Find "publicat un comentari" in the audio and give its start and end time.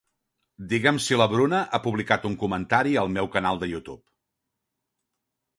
1.83-2.97